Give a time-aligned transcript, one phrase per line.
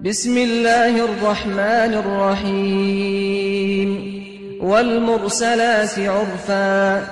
[0.00, 3.90] بسم الله الرحمن الرحيم.
[4.62, 7.10] والمرسلات عرفا.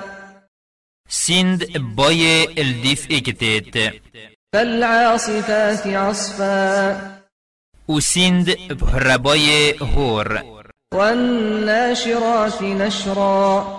[1.09, 3.93] سند باي الديف اكتت
[4.53, 7.01] فالعاصفات عصفا.
[7.87, 10.41] وسند بهرباي هور.
[10.93, 13.77] والناشرات نشرا.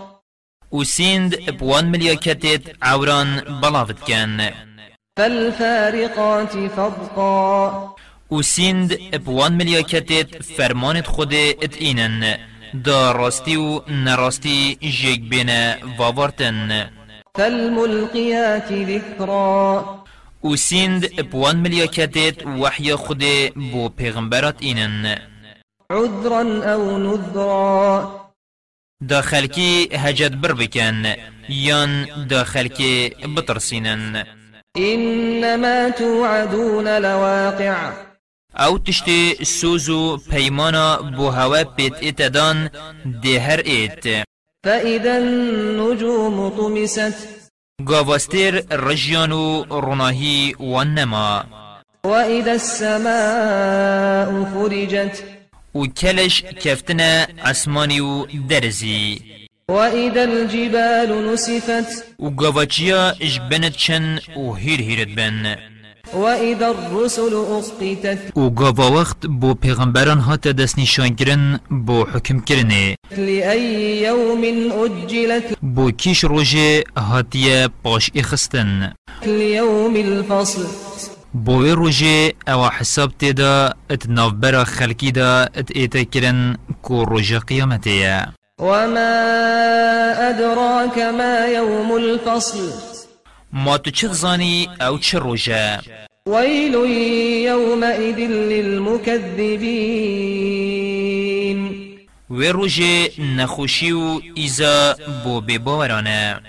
[0.73, 4.53] وسند بوان ملياكتت عوران بلافت كان
[5.19, 7.95] فالفارقات فرقا.
[8.31, 12.37] وسند بوان ملياكتت فرمانت خود ات اينن
[12.75, 16.87] دا راستي و نراستي جيك بنا وابارتن
[17.39, 20.05] فالملقيات ذكرا
[20.43, 23.25] وسند بوان ملياكتت وحي خود
[23.57, 25.19] بو پیغمبرات اينن
[25.91, 28.29] عذرا أو نذرا.
[29.01, 31.07] دا خلکی هجد بر بکن
[31.49, 34.25] یان دا خلکی بترسینن.
[34.77, 38.08] إنما توعدون لواقع.
[38.55, 42.71] أو تشتی سوزو پیمانا بو هوا پیت اتدان
[43.23, 44.25] ده هر ایت.
[44.65, 47.29] فإذا النجوم طمست.
[47.87, 51.45] گاواستر رجیانو روناهی وانما.
[52.05, 55.23] وإذا السماء فرجت.
[55.75, 58.27] و کلش کفتنا اسمانی و
[59.69, 62.21] وإذا الجبال نسفت.
[62.21, 65.57] و گاواچیا جبنت چن و هیر هیرت بن.
[66.15, 74.03] وإذا الرسل أسقطت گاوا وقت بو پیغمبران هات دست نشان کرن بو حکم کرنه لأي
[74.03, 78.93] يوم أجلت بو کیش روژه هاتیه پاش اخستن
[79.27, 80.67] ليوم الفصل
[81.35, 88.29] بوی روژه أو حساب تیدا ات نافبرا خلکی دا ات ایتا کرن کو روژه قیامتیه
[88.59, 89.13] وما
[90.31, 92.88] أدراك ما يوم الفصل
[93.53, 95.79] ما تو چه زانی أو چه روژه؟
[96.27, 96.75] ويل
[97.45, 99.29] يومئذ للمكذبين
[102.31, 106.41] و روژه نخوشی و ایزا بو بباورانه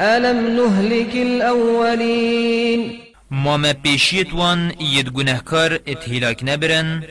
[0.00, 7.02] ألم نهلك الأولين ما ما پیشیت وان ید گناهکار ات هلاک نبرن.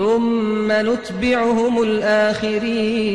[0.00, 3.12] ثم نتبعهم الآخرين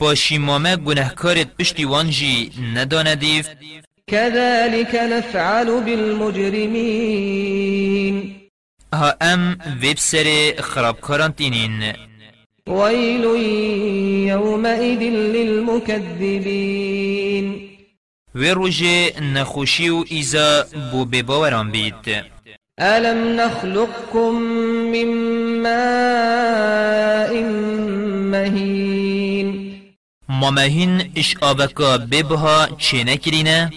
[0.00, 3.48] پاشی ما ما گناهکارت پشتی وان جی نداندیف.
[4.06, 7.22] كذلك نفعل بالمجرمين.
[8.94, 11.92] ها ام ویب سر خرابکاران تینین
[12.68, 13.24] ويل
[14.28, 15.02] يومئذ
[15.34, 16.62] للمكذبين.
[18.34, 22.24] و روژه نخوشی و ایزا بو بباوران بید
[22.80, 24.34] ألم نخلقكم
[24.92, 25.06] من
[25.62, 27.42] ماء
[28.32, 29.21] مهين؟
[30.40, 33.70] ما مهین اش آبکا ببها چه نکرینه؟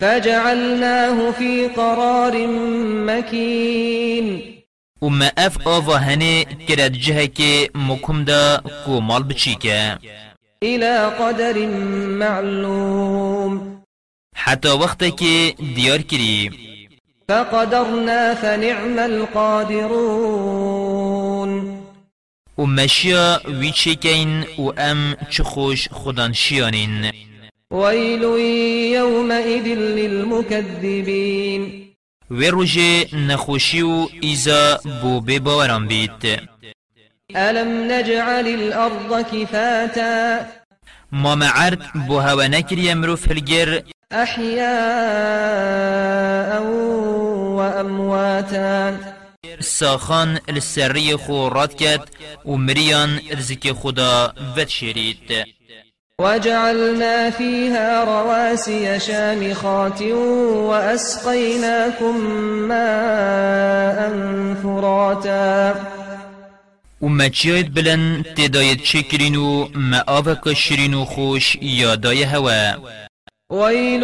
[0.00, 2.46] فجعلناه في قرار
[3.06, 4.42] مكين
[5.02, 9.98] و ما اف آوا هنه کرد جه که مکم دا کو مال بچیکه.
[10.62, 11.66] إلى قدر
[12.22, 13.82] معلوم.
[14.36, 16.50] حتی وقت که دیار کری.
[17.28, 21.01] فقدرنا فنعم القادرون.
[22.58, 27.12] و مشیا وی چکین و ام چه خوش خودان شیانین
[27.70, 28.22] ويل
[28.92, 31.62] يومئذ للمكذبين
[33.12, 36.40] نخوشی و ایزا بو بباوران بید
[37.36, 40.46] ألم نجعل الأرض كفاتا
[41.12, 43.82] ما معرد بو هوا نکری مروف هلگر
[44.12, 45.52] أحياء
[47.56, 49.11] وأمواتا
[49.62, 52.08] ساخان السری خو راد کد
[52.44, 55.46] و مریان رزق خدا ود شرید
[56.22, 60.02] وجعلنا فيها رواسي شامخات
[60.70, 62.16] وأسقيناكم
[62.68, 64.10] ماء
[64.62, 65.74] فراتا.
[67.02, 72.76] و مچیایت بلن تدایت چکرین و معاوک شرین و خوش یادای هوا.
[73.50, 74.02] ويل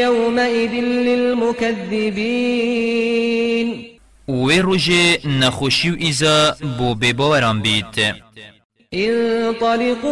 [0.00, 0.72] يومئذ
[1.06, 1.90] للمكذبين.
[4.30, 8.14] و روژه نخوشی و ایزا بو بباوران بید
[8.92, 10.10] انطلقوا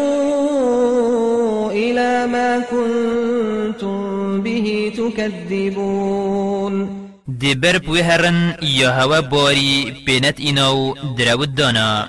[1.70, 6.88] إلى ما كنتم به تكذبون
[7.28, 12.08] دی بر پوی هرن یا هوا باری بینت ایناو درود دانا.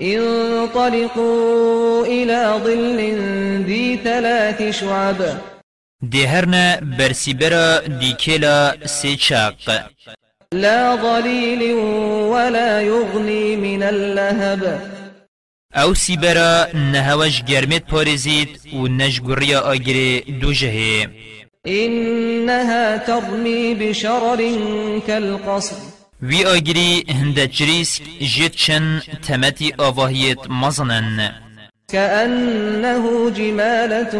[0.00, 2.98] انطلقوا إلى ظل
[3.66, 5.40] ذي ثلاث شعب.
[6.02, 7.80] دی هرن برسی برا
[10.54, 11.62] لا ظليل
[12.32, 14.80] ولا يغني من اللهب.
[15.74, 21.08] أو سی برا نهوش گرمت پارزید و نشگریا آگره دو جهه
[21.66, 24.40] إنها ترمي بشرر
[25.06, 25.76] كالقصر.
[26.22, 27.04] وی آگری
[28.20, 31.32] جد چن تمتی آواهیت مزنن
[31.88, 34.14] كأنه جمالة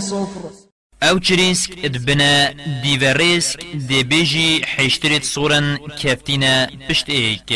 [0.00, 0.67] صفر.
[1.02, 2.52] أو چریسک ادبنا
[2.82, 7.52] دیوریسک دی بیجی حشترت صورن کفتینا پشت ایک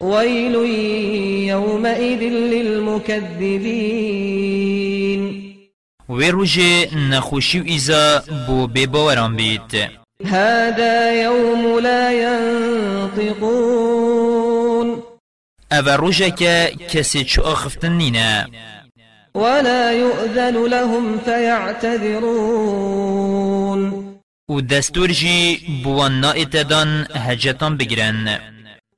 [0.00, 0.54] ويل
[1.48, 3.62] يومئذ للمكذبين
[6.08, 9.74] ويروجي نخوشي إذا بو بباوران بيت
[10.26, 12.12] هذا يوم لا
[13.18, 13.92] ينطقون.
[15.72, 18.48] أفا روجك كسي شو أخفتن نينا
[19.34, 22.72] ولا يؤذن لهم فيعتذرون.
[24.50, 28.38] ودستورجي بوان نائتدان هجتان بگرن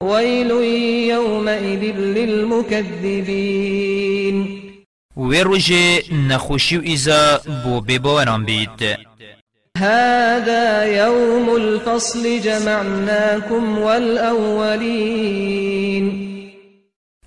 [0.03, 0.51] ويل
[1.11, 3.35] يومئذ للمكذبين.
[5.17, 8.99] ويروجي نخوشي إذا بو بباوران بيت
[9.77, 15.25] هذا يوم الفصل جمعناكم والأولين.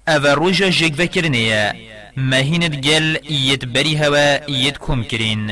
[0.07, 1.75] أفا روجا جيك فكرنيا
[2.17, 5.51] مهينت جل يتبري هوا يتكم كرين.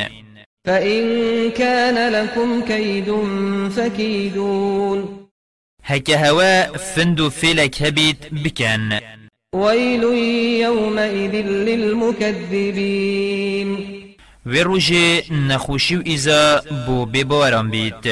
[0.67, 3.15] فإن كان لكم كيد
[3.75, 5.27] فكيدون.
[5.85, 8.99] هكا هوا فندو فيلك هبيت بكان.
[9.55, 10.03] ويل
[10.61, 12.97] يومئذ للمكذبين.
[14.45, 18.07] وروجي نخوشي إذا بو بباران بيت.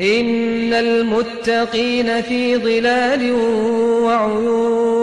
[0.00, 3.32] إن المتقين في ظلال
[4.02, 4.93] وعيون.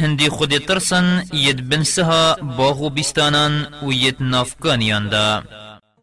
[0.00, 5.42] هندي خود ترسن يد بنسها باغو بستانان ويد نافقانيان دا.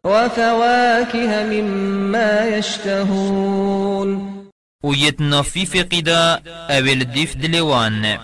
[0.04, 4.38] وفواكه مما يشتهون.
[4.84, 8.18] ويد نافي فقدا أول ديف دلوان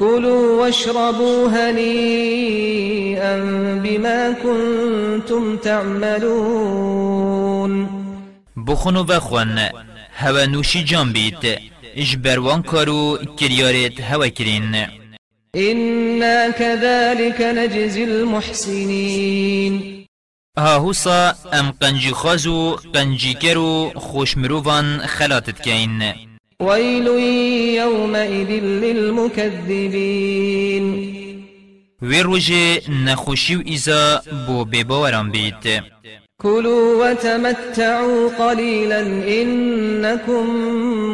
[0.00, 3.36] كلوا واشربوا هنيئا
[3.84, 7.24] بما كنتم تعملون.
[8.56, 9.58] بخونو بخون
[10.18, 11.58] هوا نوشي جان بيت
[11.96, 15.03] اجبروان كارو كريارت هوا كرين
[15.56, 20.04] إنا كذلك نجزي المحسنين.
[20.58, 26.12] ها هوسا ام قنجي خازو قنجي كرو خوش مروفان خلاتت كين
[26.60, 27.06] ويل
[27.76, 28.50] يومئذ
[28.84, 30.84] للمكذبين.
[32.02, 35.82] ويروجي نخوشيو إذا بو بباوران بيت
[36.40, 39.00] كلوا وتمتعوا قليلا
[39.42, 40.46] إنكم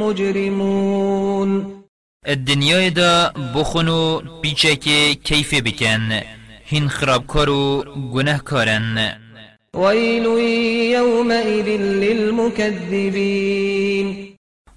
[0.02, 1.79] مجرمون.
[2.28, 4.78] الدنيا دا بخونو بيچك
[5.24, 6.20] كيف بكن
[6.68, 9.12] هين خراب كارو گناه كارن
[9.74, 10.24] ويل
[10.92, 11.66] يومئذ
[12.04, 13.26] للمكذبين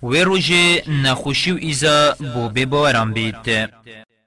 [0.01, 3.69] ويروجي نخوشيو إذا بو بباوران بيت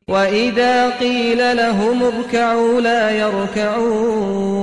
[0.09, 4.57] وإذا قيل لهم اركعوا لا يركعون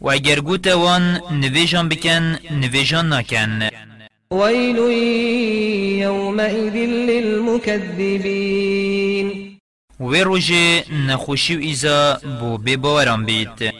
[0.00, 3.70] و اگر گوت وان نویجان بکن نویجان نکن
[4.30, 4.78] ويل
[6.02, 6.76] يومئذ
[7.10, 8.28] للمكذبين.
[10.00, 13.72] وی روژه نخوشی و ایزا بو بباران بید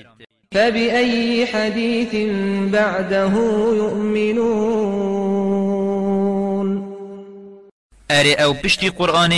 [0.54, 2.14] فبأي حديث
[2.72, 3.32] بعده
[3.76, 4.68] يؤمنون؟
[8.10, 9.32] اره أو پشتی قرآن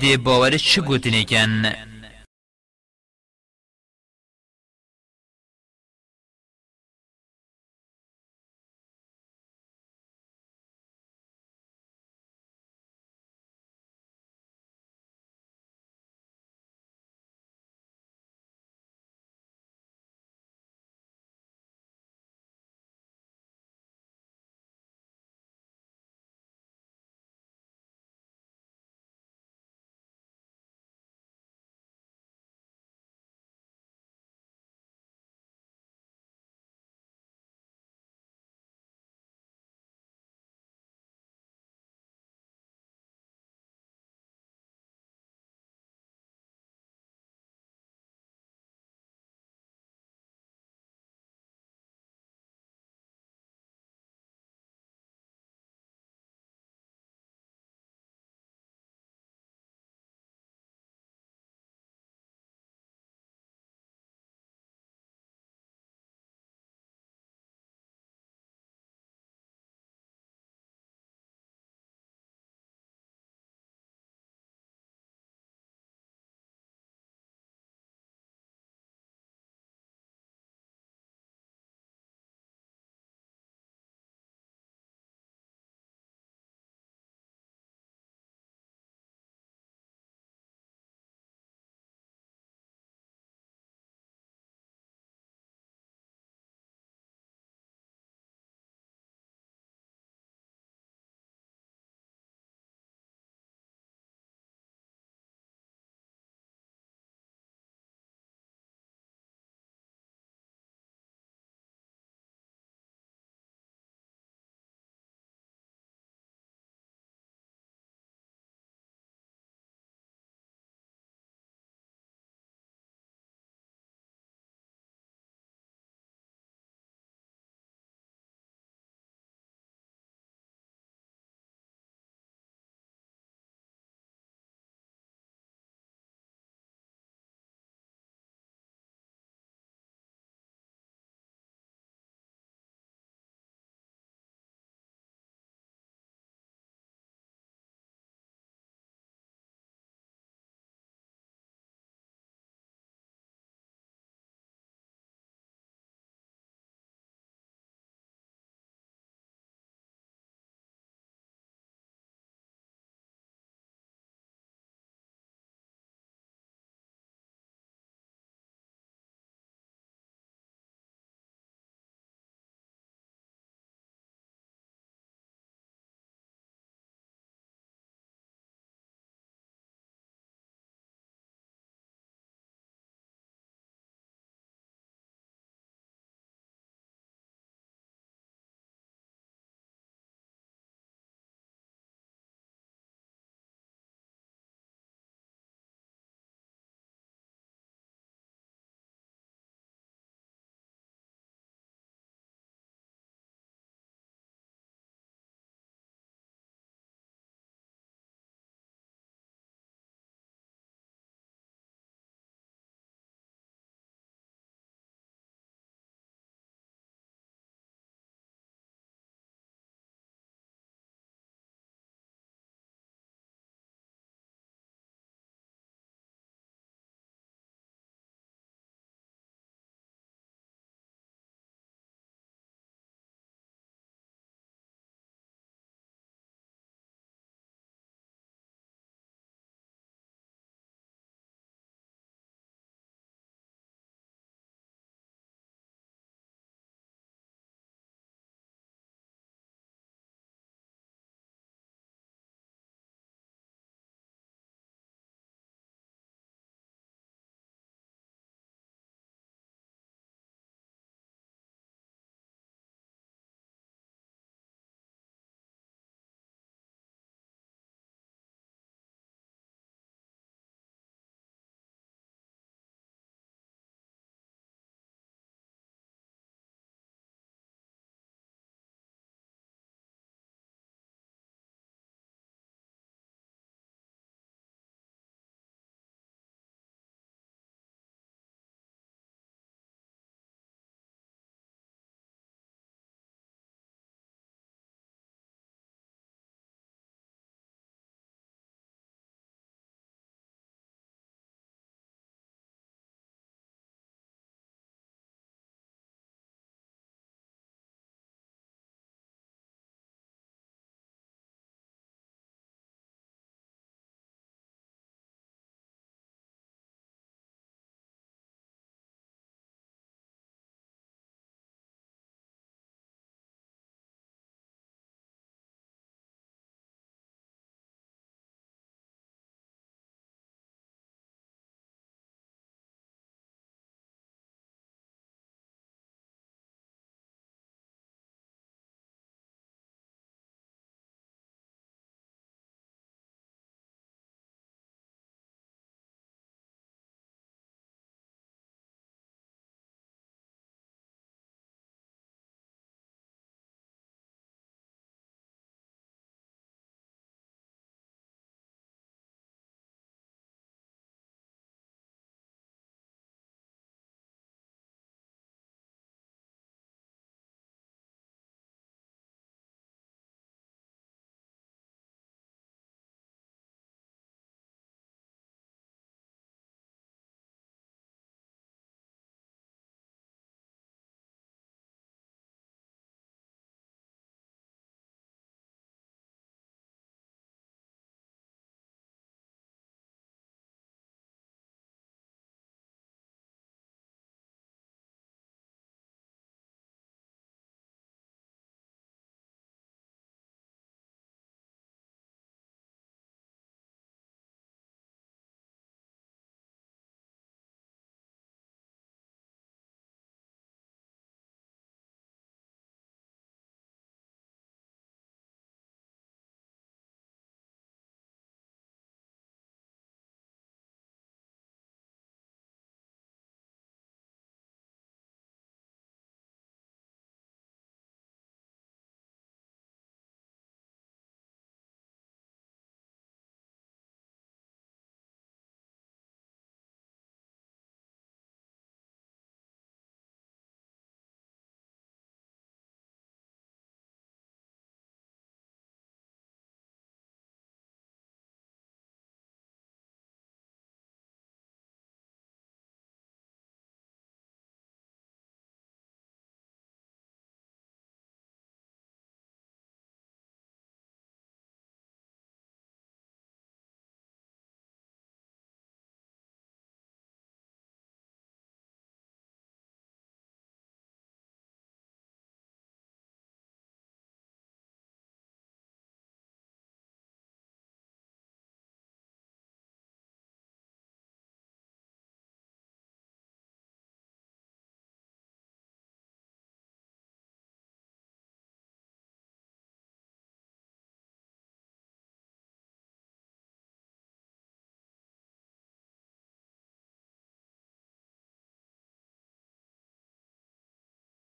[0.00, 1.72] دی باورش چه گوتنی کن؟